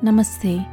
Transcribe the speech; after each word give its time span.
Namaste. 0.00 0.64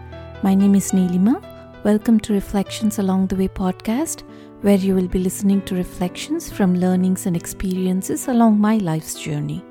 My 0.43 0.53
name 0.53 0.75
is 0.75 0.91
Neelima. 0.91 1.41
Welcome 1.83 2.19
to 2.19 2.33
Reflections 2.33 2.99
Along 2.99 3.25
the 3.25 3.35
Way 3.35 3.47
podcast, 3.47 4.21
where 4.61 4.77
you 4.77 4.93
will 4.93 5.07
be 5.07 5.17
listening 5.17 5.63
to 5.63 5.73
reflections 5.73 6.51
from 6.51 6.75
learnings 6.75 7.25
and 7.25 7.35
experiences 7.35 8.27
along 8.27 8.59
my 8.59 8.77
life's 8.77 9.19
journey. 9.19 9.65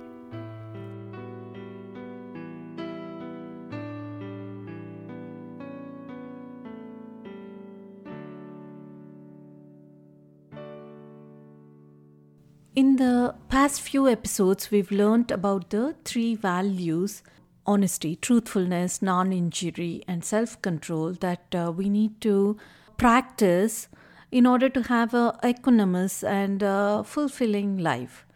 In 12.75 12.97
the 12.97 13.37
past 13.49 13.81
few 13.83 14.09
episodes, 14.09 14.73
we've 14.73 14.91
learned 14.91 15.31
about 15.31 15.71
the 15.71 15.95
three 16.05 16.35
values 16.35 17.23
honesty, 17.67 18.17
truthfulness, 18.17 19.01
non 19.03 19.33
injury, 19.33 20.03
and 20.07 20.25
self 20.25 20.61
control 20.63 21.13
that 21.13 21.55
uh, 21.55 21.73
we 21.75 21.89
need 21.89 22.21
to 22.23 22.57
practice 22.97 23.89
in 24.31 24.47
order 24.47 24.69
to 24.69 24.83
have 24.83 25.15
a 25.15 25.39
equanimous 25.43 26.27
and 26.29 26.63
uh, 26.63 27.03
fulfilling 27.03 27.79
life, 27.79 28.27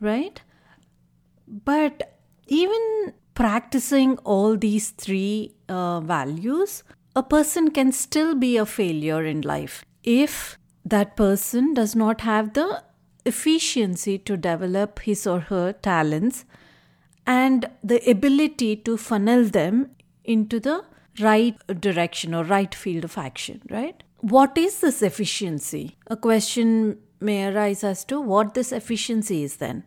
right? 0.00 0.42
But 1.46 2.18
even 2.46 3.14
practicing 3.34 4.18
all 4.18 4.56
these 4.56 4.90
three 4.90 5.54
uh, 5.68 6.00
values, 6.00 6.82
a 7.16 7.22
person 7.22 7.70
can 7.70 7.90
still 7.92 8.34
be 8.34 8.56
a 8.56 8.66
failure 8.66 9.24
in 9.24 9.40
life 9.40 9.84
if 10.02 10.58
that 10.84 11.16
person 11.16 11.74
does 11.74 11.94
not 11.94 12.20
have 12.22 12.52
the 12.54 12.82
efficiency 13.24 14.18
to 14.18 14.36
develop 14.36 15.00
his 15.00 15.26
or 15.26 15.40
her 15.40 15.72
talents 15.72 16.44
and 17.30 17.66
the 17.84 17.98
ability 18.10 18.74
to 18.74 18.96
funnel 18.96 19.44
them 19.44 19.90
into 20.24 20.58
the 20.58 20.82
right 21.20 21.56
direction 21.80 22.34
or 22.34 22.42
right 22.42 22.74
field 22.74 23.04
of 23.04 23.16
action, 23.16 23.62
right? 23.70 24.02
What 24.18 24.58
is 24.58 24.80
this 24.80 25.00
efficiency? 25.00 25.96
A 26.08 26.16
question 26.16 26.98
may 27.20 27.46
arise 27.46 27.84
as 27.84 28.04
to 28.06 28.20
what 28.20 28.54
this 28.54 28.72
efficiency 28.72 29.44
is 29.44 29.56
then. 29.56 29.84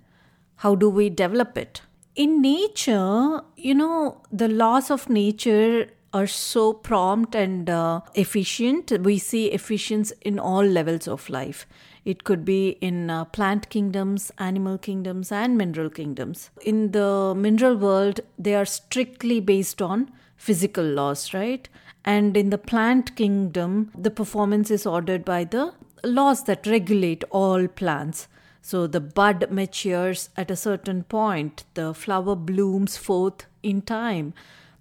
How 0.58 0.76
do 0.76 0.90
we 0.90 1.10
develop 1.10 1.58
it? 1.58 1.82
In 2.16 2.42
nature, 2.42 3.42
you 3.58 3.76
know, 3.76 4.22
the 4.32 4.48
laws 4.48 4.90
of 4.90 5.10
nature 5.10 5.90
are 6.14 6.28
so 6.28 6.72
prompt 6.72 7.36
and 7.36 7.70
uh, 7.70 8.02
efficient. 8.16 8.92
We 9.02 9.18
see 9.18 9.48
efficiency 9.48 10.16
in 10.22 10.40
all 10.40 10.64
levels 10.64 11.10
of 11.10 11.30
life. 11.30 11.66
It 12.06 12.24
could 12.24 12.44
be 12.44 12.70
in 12.82 13.10
uh, 13.10 13.26
plant 13.26 13.70
kingdoms, 13.70 14.32
animal 14.38 14.78
kingdoms, 14.78 15.32
and 15.32 15.58
mineral 15.58 15.90
kingdoms. 15.90 16.50
In 16.66 16.92
the 16.92 17.34
mineral 17.36 17.78
world, 17.78 18.20
they 18.38 18.56
are 18.56 18.66
strictly 18.66 19.40
based 19.40 19.82
on 19.82 20.12
physical 20.36 20.84
laws, 20.84 21.34
right? 21.34 21.68
And 22.04 22.36
in 22.36 22.50
the 22.50 22.58
plant 22.58 23.16
kingdom, 23.16 23.92
the 23.98 24.12
performance 24.12 24.70
is 24.70 24.86
ordered 24.86 25.24
by 25.24 25.46
the 25.46 25.74
laws 26.04 26.44
that 26.44 26.68
regulate 26.68 27.24
all 27.30 27.68
plants. 27.68 28.28
So 28.62 28.88
the 28.88 29.00
bud 29.00 29.50
matures 29.50 30.30
at 30.36 30.52
a 30.52 30.56
certain 30.58 31.04
point, 31.04 31.64
the 31.74 31.94
flower 31.94 32.36
blooms 32.36 32.98
forth 32.98 33.46
in 33.62 33.82
time, 33.82 34.34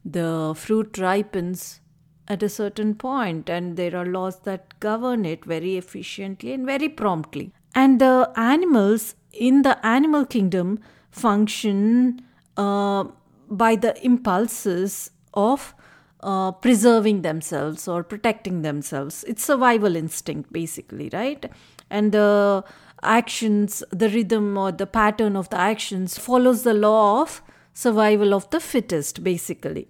the 0.05 0.55
fruit 0.57 0.99
ripens 0.99 1.81
at 2.29 2.43
a 2.43 2.49
certain 2.49 2.95
point, 2.95 3.51
and 3.51 3.77
there 3.77 3.97
are 3.97 4.07
laws 4.07 4.41
that 4.41 4.79
govern 4.81 5.25
it 5.25 5.45
very 5.45 5.77
efficiently 5.77 6.53
and 6.53 6.65
very 6.65 6.89
promptly. 6.89 7.53
And 7.75 8.01
the 8.01 8.31
animals 8.37 9.15
in 9.33 9.63
the 9.63 9.85
animal 9.85 10.27
kingdom 10.27 10.79
function 11.11 12.23
uh, 12.57 13.05
by 13.51 13.77
the 13.77 14.05
impulses 14.05 15.11
of 15.35 15.75
uh, 16.23 16.53
preserving 16.53 17.23
themselves 17.23 17.89
or 17.89 18.05
protecting 18.05 18.63
themselves. 18.63 19.25
It's 19.25 19.45
survival 19.45 19.97
instinct, 19.97 20.53
basically, 20.53 21.11
right? 21.13 21.51
And 21.91 22.13
the 22.13 22.65
actions, 23.03 23.83
the 23.91 24.09
rhythm 24.09 24.57
or 24.57 24.71
the 24.73 24.87
pattern 24.87 25.37
of 25.37 25.51
the 25.51 25.59
actions 25.59 26.19
follows 26.19 26.63
the 26.63 26.75
law 26.75 27.23
of 27.23 27.43
survival 27.75 28.33
of 28.35 28.49
the 28.51 28.61
fittest, 28.61 29.25
basically. 29.25 29.89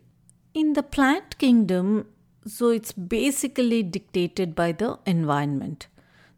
In 0.54 0.72
the 0.72 0.82
plant 0.82 1.38
kingdom, 1.38 2.06
so 2.46 2.68
it's 2.70 2.92
basically 2.92 3.82
dictated 3.82 4.54
by 4.54 4.72
the 4.72 4.98
environment. 5.06 5.86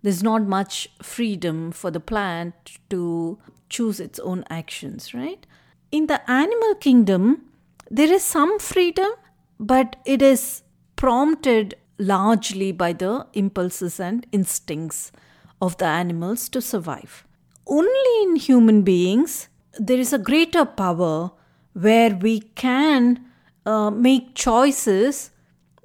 There's 0.02 0.22
not 0.22 0.42
much 0.42 0.88
freedom 1.02 1.72
for 1.72 1.90
the 1.90 2.00
plant 2.00 2.54
to 2.90 3.38
choose 3.68 4.00
its 4.00 4.18
own 4.18 4.44
actions, 4.50 5.14
right? 5.14 5.46
In 5.90 6.06
the 6.06 6.28
animal 6.30 6.74
kingdom, 6.74 7.46
there 7.90 8.12
is 8.12 8.22
some 8.22 8.58
freedom, 8.58 9.10
but 9.58 9.96
it 10.04 10.20
is 10.20 10.62
prompted 10.96 11.74
largely 11.98 12.72
by 12.72 12.92
the 12.92 13.26
impulses 13.32 13.98
and 13.98 14.26
instincts 14.32 15.12
of 15.62 15.78
the 15.78 15.86
animals 15.86 16.48
to 16.50 16.60
survive. 16.60 17.24
Only 17.66 18.22
in 18.22 18.36
human 18.36 18.82
beings, 18.82 19.48
there 19.78 19.98
is 19.98 20.12
a 20.12 20.18
greater 20.18 20.64
power 20.64 21.30
where 21.72 22.14
we 22.14 22.40
can 22.40 23.24
uh, 23.64 23.90
make 23.90 24.34
choices 24.34 25.30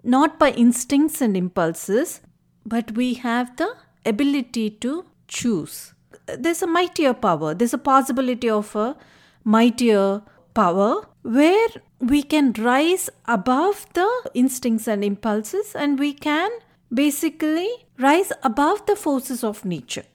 not 0.04 0.40
by 0.40 0.52
instincts 0.52 1.22
and 1.22 1.36
impulses, 1.36 2.22
but 2.66 2.92
we 2.92 3.16
have 3.16 3.56
the 3.58 3.76
ability 4.06 4.70
to 4.70 5.06
choose. 5.28 5.94
There's 6.26 6.62
a 6.62 6.68
mightier 6.68 7.14
power, 7.14 7.54
there's 7.54 7.74
a 7.74 7.78
possibility 7.78 8.50
of 8.50 8.76
a 8.76 8.96
mightier 9.44 10.22
power 10.54 11.08
where 11.22 11.70
we 12.00 12.24
can 12.24 12.54
rise 12.54 13.10
above 13.26 13.86
the 13.94 14.10
instincts 14.34 14.88
and 14.88 15.04
impulses 15.04 15.76
and 15.76 16.00
we 16.00 16.14
can 16.14 16.50
basically 16.94 17.70
rise 17.98 18.32
above 18.44 18.86
the 18.86 18.96
forces 18.96 19.44
of 19.44 19.66
nature. 19.66 20.06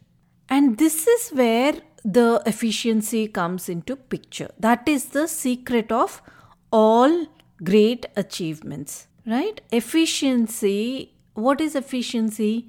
And 0.49 0.79
this 0.79 1.07
is 1.07 1.31
where 1.31 1.75
the 2.05 2.43
efficiency 2.47 3.29
comes 3.29 3.69
into 3.69 3.97
picture. 3.97 4.51
That 4.59 4.89
is 4.89 5.07
the 5.07 5.27
secret 5.27 5.91
of 5.91 6.23
all 6.71 7.27
great 7.63 8.07
achievements 8.17 9.07
right? 9.27 9.61
Efficiency. 9.71 11.13
What 11.35 11.61
is 11.61 11.75
efficiency? 11.75 12.69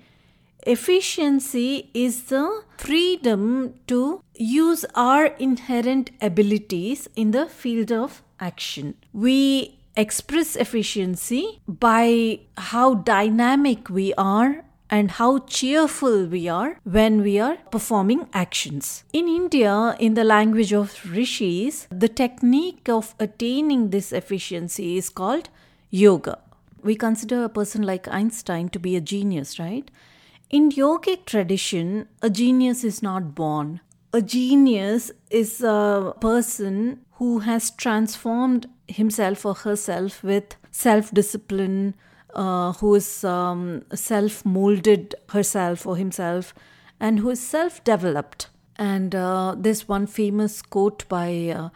Efficiency 0.66 1.92
is 1.94 2.24
the 2.24 2.64
freedom 2.78 3.76
to 3.88 4.24
use 4.34 4.84
our 4.96 5.28
inherent 5.38 6.10
abilities 6.22 7.08
in 7.16 7.32
the 7.32 7.46
field 7.46 7.92
of 7.92 8.24
action. 8.40 8.96
We 9.14 9.78
express 9.96 10.56
efficiency 10.56 11.62
by 11.68 12.40
how 12.58 12.96
dynamic 12.96 13.90
we 13.90 14.14
are 14.16 14.66
and 14.90 15.12
how 15.12 15.40
cheerful 15.40 16.26
we 16.26 16.48
are 16.48 16.80
when 16.84 17.22
we 17.22 17.40
are 17.40 17.58
performing 17.72 18.28
actions. 18.34 19.04
In 19.14 19.28
India, 19.28 19.96
in 20.00 20.14
the 20.14 20.24
language 20.24 20.74
of 20.74 21.00
rishis, 21.12 21.88
the 21.92 22.10
technique 22.10 22.90
of 22.90 23.16
attaining 23.20 23.90
this 23.90 24.12
efficiency 24.12 24.98
is 24.98 25.10
called 25.10 25.50
yoga 25.90 26.40
we 26.86 26.96
consider 26.96 27.44
a 27.44 27.50
person 27.50 27.82
like 27.82 28.08
Einstein 28.08 28.70
to 28.70 28.80
be 28.80 28.96
a 28.96 29.02
genius, 29.02 29.58
right? 29.60 29.90
In 30.52 30.70
yogic 30.72 31.26
tradition, 31.26 32.08
a 32.22 32.30
genius 32.30 32.84
is 32.84 33.02
not 33.02 33.34
born. 33.34 33.82
A 34.14 34.22
genius 34.22 35.12
is 35.32 35.62
a 35.62 36.14
person 36.22 37.02
who 37.14 37.40
has 37.40 37.72
transformed 37.72 38.70
himself 38.88 39.46
or 39.46 39.56
herself 39.56 40.24
with 40.24 40.56
self 40.70 41.12
discipline, 41.12 41.96
uh, 42.36 42.74
who 42.74 42.94
is 42.94 43.24
um, 43.24 43.84
self 43.96 44.46
molded 44.46 45.16
herself 45.30 45.88
or 45.88 45.98
himself, 45.98 46.54
and 47.00 47.20
who 47.20 47.32
is 47.32 47.42
self 47.42 47.84
developed. 47.84 48.48
And 48.78 49.16
uh, 49.16 49.56
this 49.58 49.88
one 49.88 50.06
famous 50.06 50.62
quote 50.62 51.10
by 51.10 51.50
uh, 51.50 51.70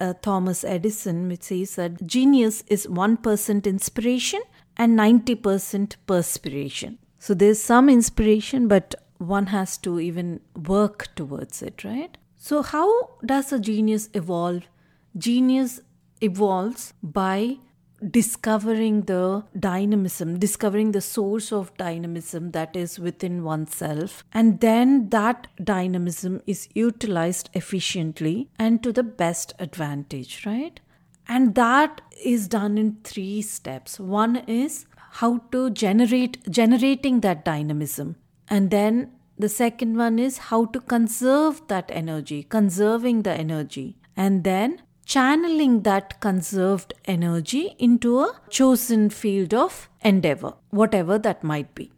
uh, 0.00 0.14
Thomas 0.22 0.64
Edison, 0.64 1.28
which 1.28 1.44
says 1.44 1.76
that 1.76 2.06
genius 2.06 2.64
is 2.66 2.86
1% 2.86 3.64
inspiration 3.64 4.40
and 4.76 4.98
90% 4.98 5.96
perspiration. 6.06 6.98
So 7.18 7.34
there's 7.34 7.62
some 7.62 7.88
inspiration, 7.88 8.68
but 8.68 8.94
one 9.18 9.46
has 9.46 9.78
to 9.78 9.98
even 10.00 10.40
work 10.54 11.14
towards 11.14 11.62
it, 11.62 11.84
right? 11.84 12.16
So, 12.36 12.62
how 12.62 13.10
does 13.24 13.52
a 13.52 13.58
genius 13.58 14.08
evolve? 14.14 14.64
Genius 15.16 15.80
evolves 16.20 16.92
by 17.02 17.56
discovering 18.10 19.02
the 19.02 19.44
dynamism, 19.58 20.38
discovering 20.38 20.92
the 20.92 21.00
source 21.00 21.50
of 21.50 21.76
dynamism 21.76 22.50
that 22.52 22.76
is 22.76 22.98
within 22.98 23.42
oneself, 23.42 24.22
and 24.32 24.60
then 24.60 25.08
that 25.08 25.48
dynamism 25.62 26.42
is 26.46 26.68
utilized 26.74 27.48
efficiently 27.54 28.48
and 28.58 28.82
to 28.82 28.92
the 28.92 29.02
best 29.02 29.54
advantage, 29.58 30.44
right? 30.44 30.80
And 31.28 31.54
that 31.54 32.00
is 32.24 32.48
done 32.48 32.78
in 32.78 32.98
three 33.04 33.42
steps. 33.42 33.98
One 33.98 34.36
is 34.46 34.86
how 35.12 35.38
to 35.52 35.70
generate 35.70 36.50
generating 36.50 37.20
that 37.20 37.44
dynamism. 37.44 38.16
And 38.48 38.70
then 38.70 39.12
the 39.38 39.48
second 39.48 39.96
one 39.96 40.18
is 40.18 40.38
how 40.38 40.66
to 40.66 40.80
conserve 40.80 41.62
that 41.68 41.90
energy, 41.92 42.42
conserving 42.42 43.22
the 43.22 43.32
energy. 43.32 43.96
And 44.16 44.44
then 44.44 44.82
channeling 45.04 45.82
that 45.82 46.20
conserved 46.20 46.92
energy 47.04 47.76
into 47.78 48.20
a 48.20 48.40
chosen 48.50 49.08
field 49.08 49.54
of 49.54 49.88
endeavor, 50.02 50.54
whatever 50.70 51.18
that 51.18 51.44
might 51.44 51.74
be. 51.74 51.92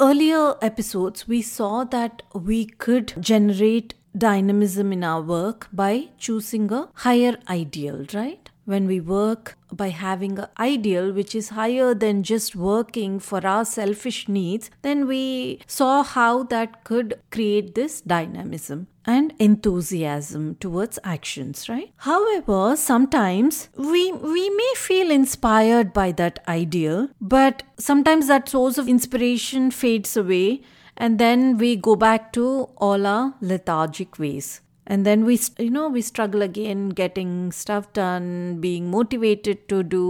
Earlier 0.00 0.54
episodes, 0.62 1.28
we 1.28 1.42
saw 1.42 1.84
that 1.84 2.22
we 2.34 2.66
could 2.66 3.14
generate 3.20 3.94
dynamism 4.16 4.92
in 4.92 5.04
our 5.04 5.22
work 5.22 5.68
by 5.72 6.08
choosing 6.18 6.72
a 6.72 6.88
higher 6.94 7.36
ideal, 7.48 8.04
right? 8.12 8.49
When 8.64 8.86
we 8.86 9.00
work 9.00 9.56
by 9.72 9.88
having 9.88 10.38
an 10.38 10.46
ideal 10.58 11.12
which 11.12 11.34
is 11.34 11.50
higher 11.50 11.94
than 11.94 12.22
just 12.22 12.54
working 12.54 13.18
for 13.18 13.44
our 13.46 13.64
selfish 13.64 14.28
needs, 14.28 14.70
then 14.82 15.06
we 15.06 15.60
saw 15.66 16.02
how 16.02 16.42
that 16.44 16.84
could 16.84 17.20
create 17.30 17.74
this 17.74 18.00
dynamism 18.00 18.86
and 19.06 19.32
enthusiasm 19.38 20.54
towards 20.56 20.98
actions 21.02 21.68
right? 21.68 21.92
However 21.96 22.76
sometimes 22.76 23.68
we 23.76 24.12
we 24.12 24.50
may 24.50 24.72
feel 24.76 25.10
inspired 25.10 25.92
by 25.92 26.12
that 26.12 26.38
ideal 26.46 27.08
but 27.20 27.62
sometimes 27.78 28.28
that 28.28 28.48
source 28.48 28.78
of 28.78 28.88
inspiration 28.88 29.70
fades 29.70 30.16
away 30.16 30.62
and 30.96 31.18
then 31.18 31.56
we 31.56 31.76
go 31.76 31.96
back 31.96 32.32
to 32.34 32.68
all 32.76 33.06
our 33.06 33.34
lethargic 33.40 34.18
ways 34.18 34.60
and 34.94 35.06
then 35.06 35.24
we 35.24 35.38
you 35.64 35.70
know 35.74 35.88
we 35.96 36.02
struggle 36.06 36.42
again 36.42 36.88
getting 37.00 37.34
stuff 37.58 37.90
done 37.98 38.30
being 38.62 38.90
motivated 38.94 39.68
to 39.72 39.82
do 39.84 40.06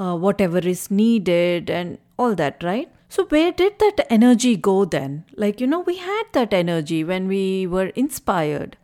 uh, 0.00 0.16
whatever 0.24 0.58
is 0.72 0.90
needed 0.90 1.70
and 1.70 1.98
all 2.18 2.34
that 2.34 2.64
right? 2.64 2.90
So 3.08 3.24
where 3.26 3.52
did 3.52 3.78
that 3.78 4.06
energy 4.10 4.56
go 4.56 4.84
then? 4.84 5.24
Like 5.36 5.60
you 5.60 5.68
know 5.68 5.80
we 5.90 5.96
had 5.98 6.24
that 6.32 6.52
energy 6.52 7.04
when 7.04 7.28
we 7.28 7.68
were 7.68 7.86
inspired. 8.04 8.76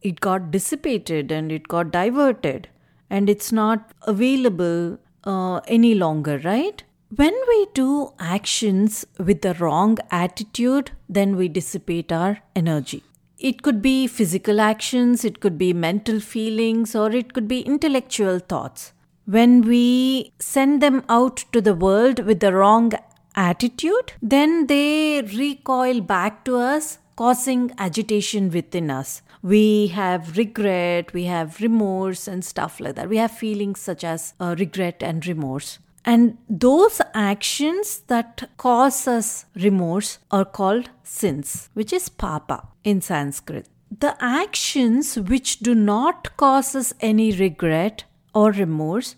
It 0.00 0.20
got 0.20 0.52
dissipated 0.52 1.32
and 1.32 1.50
it 1.50 1.66
got 1.66 1.90
diverted 1.90 2.68
and 3.10 3.28
it's 3.28 3.50
not 3.50 3.90
available 4.02 4.98
uh, 5.24 5.56
any 5.78 5.94
longer 5.94 6.38
right? 6.44 6.84
When 7.16 7.34
we 7.48 7.66
do 7.74 8.12
actions 8.20 9.04
with 9.18 9.42
the 9.42 9.54
wrong 9.54 9.98
attitude 10.12 10.92
then 11.08 11.36
we 11.36 11.48
dissipate 11.48 12.12
our 12.12 12.38
energy 12.54 13.02
it 13.38 13.62
could 13.62 13.80
be 13.80 14.06
physical 14.06 14.60
actions, 14.60 15.24
it 15.24 15.40
could 15.40 15.56
be 15.56 15.72
mental 15.72 16.20
feelings, 16.20 16.94
or 16.94 17.10
it 17.10 17.32
could 17.32 17.46
be 17.46 17.60
intellectual 17.60 18.38
thoughts. 18.38 18.92
When 19.26 19.62
we 19.62 20.32
send 20.38 20.82
them 20.82 21.04
out 21.08 21.44
to 21.52 21.60
the 21.60 21.74
world 21.74 22.20
with 22.20 22.40
the 22.40 22.52
wrong 22.52 22.92
attitude, 23.36 24.12
then 24.20 24.66
they 24.66 25.22
recoil 25.22 26.00
back 26.00 26.44
to 26.46 26.56
us, 26.56 26.98
causing 27.14 27.72
agitation 27.78 28.50
within 28.50 28.90
us. 28.90 29.22
We 29.42 29.88
have 29.88 30.36
regret, 30.36 31.12
we 31.12 31.24
have 31.24 31.60
remorse, 31.60 32.26
and 32.26 32.44
stuff 32.44 32.80
like 32.80 32.96
that. 32.96 33.08
We 33.08 33.18
have 33.18 33.30
feelings 33.30 33.80
such 33.80 34.02
as 34.02 34.34
uh, 34.40 34.56
regret 34.58 35.02
and 35.02 35.24
remorse. 35.26 35.78
And 36.04 36.38
those 36.48 37.00
actions 37.14 38.00
that 38.06 38.48
cause 38.56 39.06
us 39.06 39.44
remorse 39.54 40.18
are 40.30 40.44
called 40.44 40.90
sins, 41.04 41.68
which 41.74 41.92
is 41.92 42.08
papa 42.08 42.66
in 42.90 43.00
Sanskrit. 43.00 43.66
The 44.04 44.16
actions 44.20 45.16
which 45.18 45.58
do 45.60 45.74
not 45.74 46.36
cause 46.36 46.74
us 46.74 46.92
any 47.00 47.32
regret 47.32 48.04
or 48.34 48.50
remorse, 48.52 49.16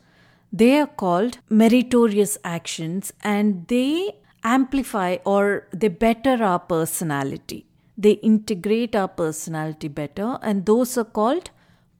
they 0.53 0.79
are 0.81 0.87
called 0.87 1.39
meritorious 1.49 2.37
actions 2.45 3.13
and 3.23 3.67
they 3.69 4.17
amplify 4.43 5.17
or 5.25 5.67
they 5.73 5.89
better 5.89 6.43
our 6.43 6.59
personality. 6.59 7.67
They 7.97 8.13
integrate 8.33 8.97
our 8.97 9.09
personality 9.09 9.89
better, 9.89 10.39
and 10.41 10.65
those 10.65 10.97
are 10.97 11.05
called 11.05 11.51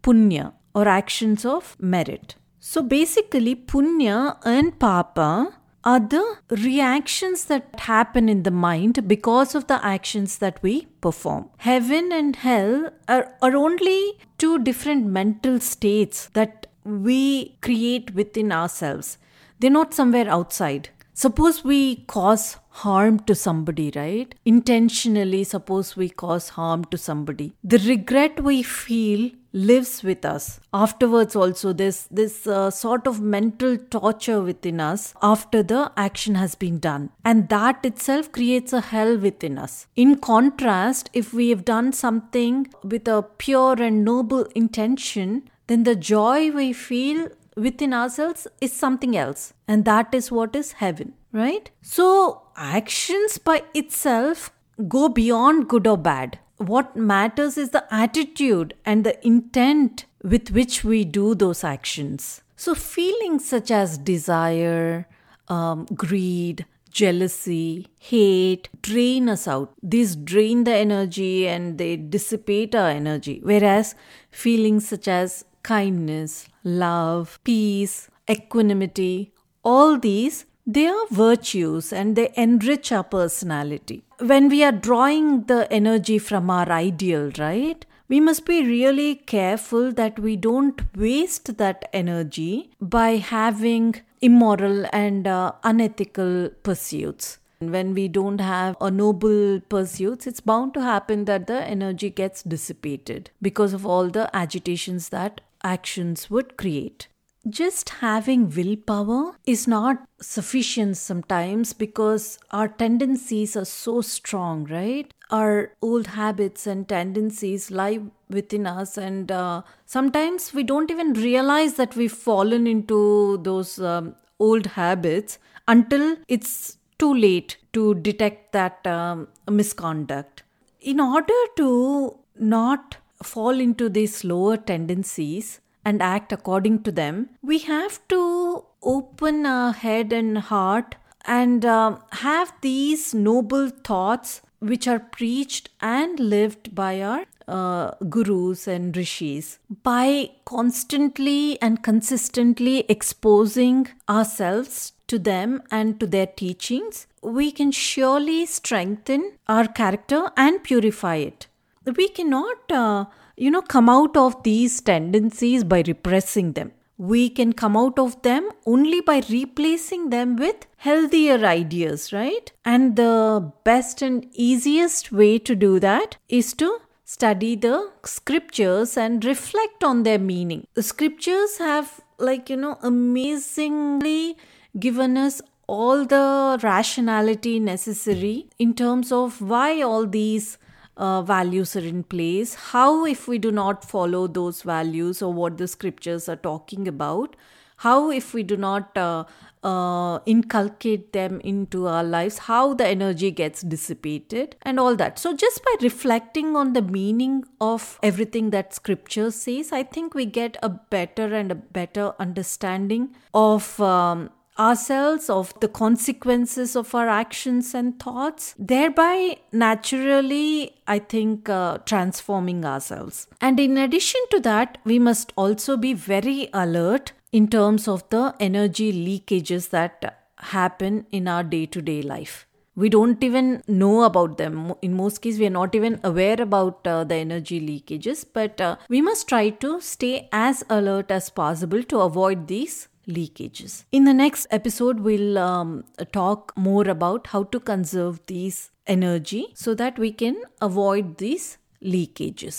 punya 0.03 0.53
or 0.75 0.89
actions 0.89 1.45
of 1.45 1.77
merit. 1.79 2.37
So 2.59 2.83
basically, 2.83 3.55
punya 3.55 4.39
and 4.45 4.79
papa 4.79 5.53
are 5.85 6.01
the 6.01 6.39
reactions 6.51 7.47
that 7.47 7.81
happen 7.81 8.29
in 8.29 8.43
the 8.43 8.51
mind 8.51 9.09
because 9.09 9.55
of 9.55 9.67
the 9.67 9.85
actions 9.85 10.39
that 10.39 10.63
we 10.63 10.87
perform. 11.01 11.49
Heaven 11.59 12.13
and 12.13 12.37
hell 12.37 12.91
are, 13.09 13.35
are 13.41 13.57
only 13.57 14.19
two 14.39 14.59
different 14.59 15.07
mental 15.07 15.59
states 15.61 16.29
that 16.35 16.67
we 16.85 17.57
create 17.63 18.15
within 18.15 18.53
ourselves. 18.53 19.19
They're 19.59 19.71
not 19.71 19.95
somewhere 19.95 20.29
outside. 20.29 20.91
Suppose 21.15 21.65
we 21.65 21.97
cause 22.07 22.57
harm 22.71 23.21
to 23.21 23.35
somebody, 23.35 23.93
right? 23.95 24.35
Intentionally, 24.45 25.45
suppose 25.45 25.97
we 25.97 26.09
cause 26.09 26.51
harm 26.51 26.85
to 26.87 26.97
somebody. 26.99 27.53
The 27.63 27.79
regret 27.79 28.43
we 28.43 28.63
feel 28.63 29.31
lives 29.53 30.03
with 30.05 30.25
us 30.25 30.61
afterwards 30.73 31.35
also 31.35 31.73
there's 31.73 32.07
this 32.09 32.47
uh, 32.47 32.71
sort 32.71 33.07
of 33.07 33.21
mental 33.21 33.77
torture 33.77 34.41
within 34.41 34.81
us 34.81 35.13
after 35.23 35.63
the 35.63 35.91
action 35.97 36.37
has 36.37 36.55
been 36.55 36.79
done 36.79 37.11
and 37.25 37.49
that 37.49 37.85
itself 37.85 38.31
creates 38.31 38.73
a 38.73 38.81
hell 38.81 39.19
within 39.19 39.59
us 39.59 39.89
in 39.97 40.17
contrast 40.17 41.11
if 41.13 41.35
we 41.35 41.51
have 41.51 41.65
done 41.65 41.93
something 41.93 42.65
with 42.85 43.09
a 43.09 43.23
pure 43.39 43.83
and 43.83 44.05
noble 44.05 44.45
intention 44.55 45.43
then 45.67 45.83
the 45.83 45.97
joy 45.97 46.51
we 46.53 46.73
feel 46.73 47.29
within 47.67 47.93
ourselves 47.93 48.47
is 48.61 48.73
something 48.73 49.17
else 49.17 49.53
and 49.69 49.85
that 49.85 50.15
is 50.21 50.31
what 50.33 50.57
is 50.57 50.73
heaven 50.85 51.13
right 51.33 51.71
so 51.81 52.43
actions 52.57 53.39
by 53.39 53.63
itself 53.75 54.51
go 54.89 55.09
beyond 55.09 55.69
good 55.69 55.87
or 55.87 55.99
bad 56.11 56.39
what 56.61 56.95
matters 56.95 57.57
is 57.57 57.71
the 57.71 57.83
attitude 57.91 58.75
and 58.85 59.05
the 59.05 59.27
intent 59.27 60.05
with 60.23 60.51
which 60.51 60.85
we 60.85 61.05
do 61.05 61.35
those 61.35 61.65
actions. 61.65 62.43
So, 62.57 62.75
feelings 62.75 63.49
such 63.49 63.71
as 63.71 63.97
desire, 63.97 65.07
um, 65.49 65.87
greed, 65.95 66.67
jealousy, 66.91 67.87
hate 67.99 68.69
drain 68.83 69.31
us 69.31 69.49
out. 69.49 69.73
These 69.83 70.17
drain 70.17 70.65
the 70.65 70.75
energy 70.75 71.49
and 71.49 71.79
they 71.79 71.97
dissipate 71.97 72.75
our 72.75 72.91
energy. 72.91 73.41
Whereas 73.43 73.95
feelings 74.31 74.89
such 74.89 75.09
as 75.09 75.47
kindness, 75.63 76.47
love, 76.65 77.39
peace, 77.45 78.09
equanimity, 78.29 79.33
all 79.63 79.99
these 79.99 80.47
they 80.67 80.87
are 80.87 81.07
virtues 81.11 81.93
and 81.93 82.15
they 82.15 82.33
enrich 82.37 82.93
our 82.93 83.03
personality. 83.03 84.05
When 84.21 84.49
we 84.49 84.63
are 84.63 84.71
drawing 84.71 85.45
the 85.45 85.73
energy 85.73 86.19
from 86.19 86.49
our 86.49 86.71
ideal, 86.71 87.33
right? 87.39 87.85
We 88.09 88.21
must 88.21 88.45
be 88.45 88.63
really 88.65 89.17
careful 89.17 89.91
that 89.93 90.19
we 90.19 90.37
don't 90.37 90.81
waste 90.97 91.57
that 91.57 91.89
energy 91.93 92.71
by 92.81 93.17
having 93.17 94.01
immoral 94.21 94.87
and 94.93 95.27
uh, 95.27 95.53
unethical 95.65 96.51
pursuits. 96.63 97.39
When 97.61 97.93
we 97.93 98.09
don't 98.09 98.41
have 98.41 98.77
a 98.81 98.91
noble 98.91 99.61
pursuits, 99.61 100.27
it's 100.27 100.41
bound 100.41 100.75
to 100.75 100.83
happen 100.83 101.25
that 101.25 101.47
the 101.47 101.63
energy 101.63 102.11
gets 102.11 102.43
dissipated 102.43 103.31
because 103.43 103.73
of 103.73 103.85
all 103.85 104.09
the 104.09 104.31
agitations 104.35 105.09
that 105.09 105.41
actions 105.63 106.31
would 106.31 106.57
create 106.57 107.09
just 107.49 107.89
having 108.01 108.51
willpower 108.51 109.33
is 109.47 109.67
not 109.67 110.07
sufficient 110.21 110.97
sometimes 110.97 111.73
because 111.73 112.39
our 112.51 112.69
tendencies 112.69 113.57
are 113.57 113.65
so 113.65 114.01
strong, 114.03 114.65
right? 114.65 115.13
Our 115.31 115.73
old 115.81 116.09
habits 116.09 116.67
and 116.67 116.89
tendencies 116.89 117.71
lie 117.71 118.01
within 118.29 118.67
us, 118.67 118.99
and 118.99 119.31
uh, 119.31 119.63
sometimes 119.87 120.53
we 120.53 120.65
don't 120.65 120.91
even 120.91 121.15
realize 121.15 121.75
that 121.75 121.97
we've 121.97 122.13
fallen 122.13 122.67
into 122.67 123.39
those 123.39 123.79
um, 123.81 124.17
old 124.39 124.67
habits 124.67 125.39
until 125.67 126.17
it's 126.29 126.77
too 126.99 127.15
late 127.15 127.57
to 127.73 127.95
detect 127.95 128.53
that 128.53 128.87
um, 128.87 129.29
misconduct. 129.49 130.43
In 130.81 131.01
order 131.01 131.41
to 131.57 132.19
not 132.39 132.97
fall 133.23 133.61
into 133.61 133.89
these 133.89 134.25
lower 134.25 134.57
tendencies, 134.57 135.61
and 135.85 136.03
act 136.03 136.33
according 136.33 136.83
to 136.83 136.93
them, 136.93 137.31
we 137.43 137.59
have 137.59 138.07
to 138.09 138.65
open 138.83 139.47
our 139.47 139.73
head 139.73 140.13
and 140.13 140.39
heart 140.39 140.97
and 141.25 141.65
uh, 141.65 141.97
have 142.13 142.53
these 142.61 143.15
noble 143.15 143.69
thoughts 143.69 144.41
which 144.59 144.87
are 144.87 144.99
preached 144.99 145.71
and 145.81 146.19
lived 146.21 146.75
by 146.75 147.01
our 147.01 147.25
uh, 147.49 147.91
gurus 148.09 148.69
and 148.69 148.97
rishis 148.97 149.59
by 149.83 150.31
constantly 150.45 151.61
and 151.61 151.83
consistently 151.83 152.85
exposing 152.89 153.89
ourselves 154.09 154.93
to 155.09 155.19
them 155.19 155.61
and 155.71 155.99
to 155.99 156.07
their 156.07 156.27
teachings 156.27 157.07
we 157.23 157.51
can 157.51 157.73
surely 157.73 158.47
strengthen 158.47 159.33
our 159.49 159.67
character 159.67 160.31
and 160.37 160.63
purify 160.63 161.17
it 161.17 161.49
we 161.97 162.09
cannot 162.09 162.71
uh, 162.71 163.05
you 163.41 163.51
know, 163.51 163.63
come 163.63 163.89
out 163.89 164.17
of 164.19 164.43
these 164.43 164.83
tendencies 164.83 165.65
by 165.65 165.83
repressing 165.87 166.53
them. 166.53 166.73
We 166.99 167.31
can 167.31 167.55
come 167.55 167.75
out 167.75 167.99
of 167.99 168.21
them 168.21 168.51
only 168.67 169.01
by 169.01 169.23
replacing 169.31 170.11
them 170.11 170.37
with 170.37 170.67
healthier 170.77 171.39
ideas, 171.47 172.13
right? 172.13 172.53
And 172.67 172.97
the 172.97 173.51
best 173.65 174.03
and 174.03 174.27
easiest 174.33 175.11
way 175.11 175.39
to 175.39 175.55
do 175.55 175.81
that 175.81 176.19
is 176.29 176.53
to 176.55 176.81
study 177.07 177.57
the 177.57 177.91
scriptures 178.05 178.99
and 178.99 179.25
reflect 179.25 179.83
on 179.83 180.03
their 180.03 180.19
meaning. 180.19 180.67
The 180.75 180.83
scriptures 180.83 181.57
have, 181.57 182.03
like, 182.19 182.51
you 182.51 182.59
know, 182.59 182.77
amazingly 182.83 184.37
given 184.79 185.17
us 185.17 185.41
all 185.67 186.05
the 186.05 186.61
rationality 186.63 187.59
necessary 187.59 188.51
in 188.59 188.75
terms 188.75 189.11
of 189.11 189.41
why 189.41 189.81
all 189.81 190.07
these 190.07 190.59
uh, 191.01 191.23
values 191.23 191.75
are 191.77 191.87
in 191.93 192.05
place, 192.05 192.55
how, 192.73 193.07
if 193.07 193.27
we 193.27 193.39
do 193.39 193.51
not 193.51 193.85
follow 193.85 194.27
those 194.27 194.63
values 194.63 195.23
or 195.23 195.33
what 195.33 195.57
the 195.57 195.67
scriptures 195.67 196.29
are 196.29 196.37
talking 196.37 196.87
about, 196.87 197.37
how, 197.79 198.11
if 198.11 198.35
we 198.35 198.43
do 198.43 198.59
not 198.59 198.95
uh, 198.99 199.25
uh, 199.65 200.19
inculcate 200.27 201.15
them 201.15 201.41
into 201.41 201.87
our 201.87 202.05
lives, 202.05 202.37
how 202.39 202.75
the 202.75 202.87
energy 202.87 203.31
gets 203.31 203.63
dissipated, 203.63 204.57
and 204.61 204.79
all 204.79 204.95
that. 204.97 205.19
So, 205.19 205.35
just 205.35 205.65
by 205.65 205.77
reflecting 205.81 206.55
on 206.57 206.75
the 206.75 206.83
meaning 206.83 207.45
of 207.59 207.99
everything 208.03 208.51
that 208.51 208.75
scripture 208.75 209.31
says, 209.31 209.73
I 209.73 209.83
think 209.83 210.15
we 210.15 210.27
get 210.27 210.59
a 210.63 210.69
better 210.69 211.35
and 211.35 211.51
a 211.51 211.55
better 211.55 212.13
understanding 212.19 213.17
of. 213.33 213.81
Um, 213.81 214.31
ourselves 214.61 215.31
of 215.31 215.53
the 215.61 215.69
consequences 215.69 216.77
of 216.77 216.95
our 216.95 217.09
actions 217.09 217.75
and 217.75 217.99
thoughts, 217.99 218.55
thereby 218.59 219.39
naturally, 219.53 220.75
I 220.87 220.99
think, 220.99 221.49
uh, 221.49 221.79
transforming 221.79 222.65
ourselves. 222.65 223.27
And 223.41 223.59
in 223.59 223.79
addition 223.79 224.21
to 224.33 224.41
that, 224.41 224.79
we 224.85 224.99
must 224.99 225.33
also 225.37 225.77
be 225.77 225.95
very 225.95 226.51
alert 226.53 227.13
in 227.33 227.49
terms 227.49 227.89
of 227.89 228.09
the 228.11 228.35
energy 228.39 228.93
leakages 228.93 229.71
that 229.71 230.17
happen 230.39 231.07
in 231.11 231.29
our 231.29 231.43
day 231.43 231.67
to 231.67 231.81
day 231.81 232.03
life. 232.03 232.47
We 232.77 232.89
don't 232.89 233.23
even 233.23 233.63
know 233.67 234.05
about 234.05 234.39
them. 234.39 234.75
In 234.81 234.95
most 234.95 235.19
cases, 235.21 235.41
we 235.41 235.47
are 235.47 235.57
not 235.57 235.75
even 235.75 236.01
aware 236.03 236.41
about 236.41 236.87
uh, 236.87 237.05
the 237.05 237.17
energy 237.17 237.61
leakages, 237.61 238.25
but 238.33 238.61
uh, 238.61 238.77
we 238.89 239.03
must 239.03 239.29
try 239.29 239.51
to 239.65 239.81
stay 239.81 240.29
as 240.33 240.65
alert 240.71 241.11
as 241.11 241.29
possible 241.31 241.83
to 241.83 242.01
avoid 242.01 242.47
these 242.47 242.89
leakages. 243.11 243.85
In 243.93 244.05
the 244.05 244.15
next 244.15 244.47
episode, 244.51 245.01
we'll 245.01 245.39
um, 245.39 245.85
talk 246.13 246.53
more 246.57 246.89
about 246.89 247.29
how 247.29 247.45
to 247.45 247.61
conserve 247.61 248.21
these 248.27 248.71
energy 248.87 249.49
so 249.55 249.75
that 249.75 249.99
we 249.99 250.13
can 250.13 250.37
avoid 250.61 251.19
these 251.19 251.59
leakages. 251.83 252.59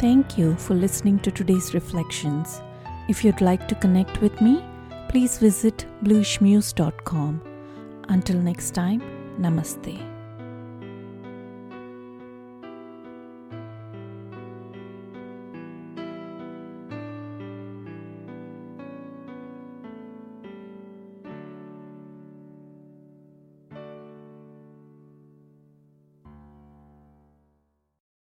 Thank 0.00 0.38
you 0.38 0.56
for 0.56 0.74
listening 0.74 1.18
to 1.20 1.30
today's 1.30 1.74
reflections. 1.74 2.60
If 3.08 3.24
you'd 3.24 3.40
like 3.40 3.66
to 3.68 3.74
connect 3.74 4.20
with 4.20 4.40
me, 4.40 4.62
please 5.08 5.38
visit 5.38 5.86
bluishmuse.com. 6.04 7.42
Until 8.08 8.36
next 8.36 8.72
time, 8.72 9.02
namaste. 9.40 10.17